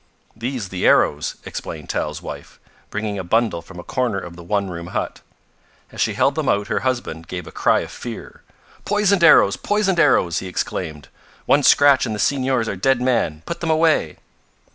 "These 0.35 0.69
the 0.69 0.87
arrows," 0.87 1.35
explained 1.45 1.89
Tal's 1.91 2.23
wife, 2.23 2.59
bringing 2.89 3.19
a 3.19 3.23
bundle 3.23 3.61
from 3.61 3.77
a 3.79 3.83
corner 3.83 4.17
of 4.17 4.35
the 4.35 4.41
one 4.41 4.67
room 4.67 4.87
hut. 4.87 5.21
As 5.91 6.01
she 6.01 6.15
held 6.15 6.33
them 6.33 6.49
out 6.49 6.69
her 6.69 6.79
husband 6.79 7.27
gave 7.27 7.45
a 7.45 7.51
cry 7.51 7.81
of 7.81 7.91
fear. 7.91 8.41
"Poisoned 8.83 9.23
arrows! 9.23 9.57
Poisoned 9.57 9.99
arrows!" 9.99 10.39
he 10.39 10.47
exclaimed. 10.47 11.09
"One 11.45 11.61
scratch 11.61 12.07
and 12.07 12.15
the 12.15 12.19
senors 12.19 12.67
are 12.67 12.75
dead 12.75 12.99
men. 12.99 13.43
Put 13.45 13.59
them 13.59 13.69
away!" 13.69 14.17